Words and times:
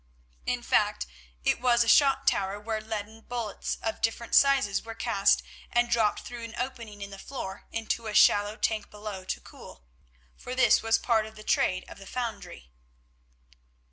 In 0.47 0.63
fact 0.63 1.05
it 1.43 1.61
was 1.61 1.83
a 1.83 1.87
shot 1.87 2.25
tower, 2.25 2.59
where 2.59 2.81
leaden 2.81 3.21
bullets 3.21 3.77
of 3.83 4.01
different 4.01 4.33
sizes 4.33 4.81
were 4.83 4.95
cast 4.95 5.43
and 5.71 5.91
dropped 5.91 6.21
through 6.21 6.43
an 6.43 6.55
opening 6.57 7.03
in 7.03 7.11
the 7.11 7.19
floor 7.19 7.67
into 7.71 8.07
a 8.07 8.15
shallow 8.15 8.55
tank 8.57 8.89
below 8.89 9.23
to 9.25 9.39
cool, 9.39 9.85
for 10.35 10.55
this 10.55 10.81
was 10.81 10.97
part 10.97 11.27
of 11.27 11.35
the 11.35 11.43
trade 11.43 11.85
of 11.87 11.99
the 11.99 12.07
foundry. 12.07 12.71